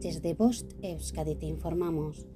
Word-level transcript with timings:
Desde 0.00 0.34
Bost 0.34 0.74
Euskadi 0.82 1.36
te 1.36 1.46
informamos. 1.46 2.26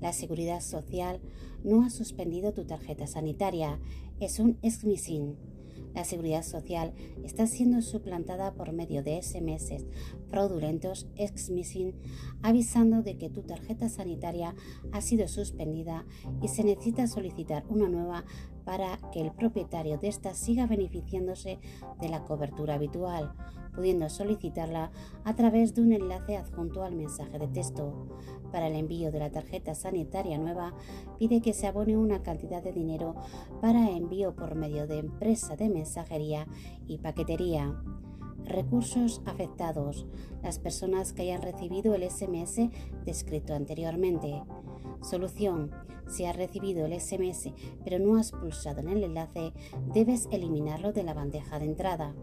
La 0.00 0.12
Seguridad 0.12 0.60
Social 0.60 1.20
no 1.64 1.82
ha 1.82 1.90
suspendido 1.90 2.52
tu 2.52 2.64
tarjeta 2.64 3.08
sanitaria, 3.08 3.80
es 4.20 4.38
un 4.38 4.58
exmisin. 4.62 5.36
La 5.92 6.04
seguridad 6.04 6.44
social 6.44 6.94
está 7.24 7.48
siendo 7.48 7.82
suplantada 7.82 8.54
por 8.54 8.70
medio 8.72 9.02
de 9.02 9.20
SMS 9.20 9.84
fraudulentos 10.30 11.08
exmissing 11.16 11.94
avisando 12.42 13.02
de 13.02 13.18
que 13.18 13.28
tu 13.28 13.42
tarjeta 13.42 13.88
sanitaria 13.88 14.54
ha 14.92 15.00
sido 15.00 15.26
suspendida 15.26 16.06
y 16.40 16.46
se 16.46 16.62
necesita 16.62 17.08
solicitar 17.08 17.64
una 17.68 17.88
nueva 17.88 18.24
para 18.70 19.00
que 19.10 19.20
el 19.20 19.32
propietario 19.32 19.98
de 19.98 20.06
esta 20.06 20.32
siga 20.32 20.68
beneficiándose 20.68 21.58
de 22.00 22.08
la 22.08 22.22
cobertura 22.22 22.74
habitual, 22.74 23.32
pudiendo 23.74 24.08
solicitarla 24.08 24.92
a 25.24 25.34
través 25.34 25.74
de 25.74 25.82
un 25.82 25.92
enlace 25.92 26.36
adjunto 26.36 26.84
al 26.84 26.94
mensaje 26.94 27.40
de 27.40 27.48
texto. 27.48 28.06
Para 28.52 28.68
el 28.68 28.76
envío 28.76 29.10
de 29.10 29.18
la 29.18 29.32
tarjeta 29.32 29.74
sanitaria 29.74 30.38
nueva, 30.38 30.72
pide 31.18 31.40
que 31.40 31.52
se 31.52 31.66
abone 31.66 31.96
una 31.96 32.22
cantidad 32.22 32.62
de 32.62 32.70
dinero 32.70 33.16
para 33.60 33.90
envío 33.90 34.36
por 34.36 34.54
medio 34.54 34.86
de 34.86 34.98
empresa 34.98 35.56
de 35.56 35.68
mensajería 35.68 36.46
y 36.86 36.98
paquetería. 36.98 37.74
Recursos 38.44 39.20
afectados. 39.26 40.06
Las 40.44 40.60
personas 40.60 41.12
que 41.12 41.22
hayan 41.22 41.42
recibido 41.42 41.96
el 41.96 42.08
SMS 42.08 42.70
descrito 43.04 43.52
anteriormente. 43.52 44.44
Solución. 45.02 45.70
Si 46.08 46.24
has 46.24 46.36
recibido 46.36 46.86
el 46.86 47.00
SMS 47.00 47.52
pero 47.84 47.98
no 47.98 48.16
has 48.16 48.32
pulsado 48.32 48.80
en 48.80 48.88
el 48.88 49.04
enlace, 49.04 49.52
debes 49.94 50.28
eliminarlo 50.30 50.92
de 50.92 51.04
la 51.04 51.14
bandeja 51.14 51.58
de 51.58 51.66
entrada. 51.66 52.14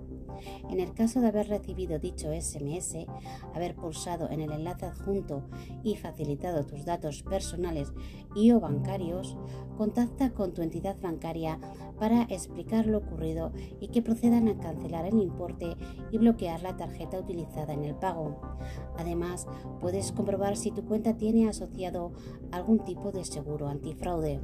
En 0.70 0.80
el 0.80 0.94
caso 0.94 1.22
de 1.22 1.27
haber 1.27 1.50
recibido 1.50 2.00
dicho 2.00 2.30
SMS, 2.34 3.05
haber 3.54 3.76
pulsado 3.76 4.30
en 4.30 4.41
el 4.41 4.52
enlace 4.52 4.85
adjunto 4.85 5.43
y 5.84 5.96
facilitado 5.96 6.66
tus 6.66 6.85
datos 6.85 7.24
personales 7.24 7.93
y 8.35 8.52
o 8.52 8.60
bancarios, 8.60 9.38
contacta 9.77 10.32
con 10.32 10.54
tu 10.54 10.62
entidad 10.62 10.98
bancaria 11.02 11.60
para 11.99 12.24
explicar 12.24 12.85
lo 12.88 12.99
ocurrido 12.99 13.52
y 13.80 13.90
que 13.90 14.02
procedan 14.02 14.48
a 14.48 14.58
cancelar 14.58 15.05
el 15.05 15.20
importe 15.20 15.76
y 16.12 16.18
bloquear 16.18 16.62
la 16.62 16.76
tarjeta 16.76 17.20
utilizada 17.20 17.74
en 17.74 17.84
el 17.84 17.96
pago. 17.96 18.41
Además, 18.98 19.48
puedes 19.80 20.12
comprobar 20.12 20.58
si 20.58 20.71
tu 20.71 20.85
cuenta 20.85 21.18
tiene 21.18 21.48
asociado 21.48 22.12
algún 22.52 22.80
tipo 22.80 23.12
de 23.12 23.26
seguro 23.26 23.68
antifraude. 23.68 24.41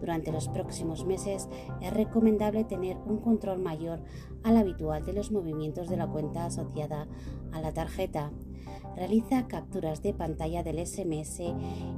Durante 0.00 0.32
los 0.32 0.48
próximos 0.48 1.04
meses 1.04 1.48
es 1.80 1.92
recomendable 1.92 2.64
tener 2.64 2.96
un 3.06 3.18
control 3.18 3.58
mayor 3.58 4.02
al 4.42 4.56
habitual 4.56 5.04
de 5.04 5.12
los 5.12 5.30
movimientos 5.30 5.88
de 5.88 5.96
la 5.96 6.06
cuenta 6.06 6.46
asociada 6.46 7.08
a 7.52 7.60
la 7.60 7.72
tarjeta. 7.72 8.30
Realiza 8.96 9.46
capturas 9.46 10.02
de 10.02 10.14
pantalla 10.14 10.62
del 10.62 10.84
SMS 10.84 11.42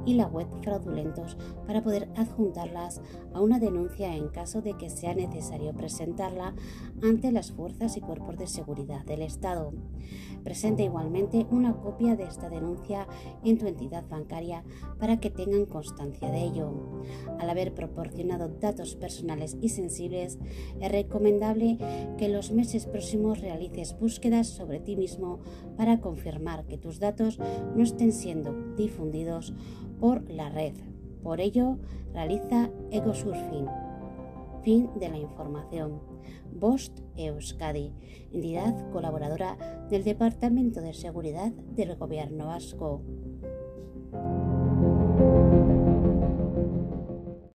y 0.04 0.14
la 0.14 0.26
web 0.26 0.48
fraudulentos 0.62 1.36
para 1.66 1.82
poder 1.82 2.08
adjuntarlas 2.16 3.00
a 3.32 3.40
una 3.40 3.58
denuncia 3.58 4.14
en 4.16 4.28
caso 4.28 4.62
de 4.62 4.74
que 4.74 4.90
sea 4.90 5.14
necesario 5.14 5.72
presentarla 5.74 6.54
ante 7.02 7.32
las 7.32 7.52
fuerzas 7.52 7.96
y 7.96 8.00
cuerpos 8.00 8.36
de 8.38 8.46
seguridad 8.46 9.04
del 9.04 9.22
Estado. 9.22 9.72
Presenta 10.42 10.82
igualmente 10.82 11.46
una 11.50 11.76
copia 11.76 12.16
de 12.16 12.24
esta 12.24 12.48
denuncia 12.48 13.06
en 13.44 13.58
tu 13.58 13.66
entidad 13.66 14.08
bancaria 14.08 14.64
para 14.98 15.20
que 15.20 15.30
tengan 15.30 15.66
constancia 15.66 16.30
de 16.30 16.42
ello. 16.42 16.72
Al 17.38 17.50
haber 17.50 17.74
proporcionado 17.74 18.48
datos 18.48 18.96
personales 18.96 19.56
y 19.60 19.68
sensibles, 19.68 20.38
es 20.80 20.92
recomendable 20.92 21.78
que 22.16 22.28
los 22.28 22.50
meses 22.52 22.86
próximos 22.86 23.40
realices 23.40 23.98
búsquedas 23.98 24.46
sobre 24.46 24.80
ti 24.80 24.96
mismo 24.96 25.40
para 25.76 26.00
confirmar 26.00 26.57
que 26.64 26.78
tus 26.78 27.00
datos 27.00 27.38
no 27.38 27.82
estén 27.82 28.12
siendo 28.12 28.52
difundidos 28.76 29.54
por 30.00 30.28
la 30.30 30.48
red. 30.48 30.74
Por 31.22 31.40
ello, 31.40 31.78
realiza 32.12 32.70
egosurfing. 32.90 33.66
Fin 34.62 34.90
de 34.98 35.08
la 35.08 35.18
información. 35.18 36.00
Bost 36.52 37.00
Euskadi, 37.16 37.92
entidad 38.32 38.90
colaboradora 38.90 39.86
del 39.90 40.04
Departamento 40.04 40.80
de 40.80 40.94
Seguridad 40.94 41.52
del 41.52 41.96
Gobierno 41.96 42.46
Vasco. 42.46 43.02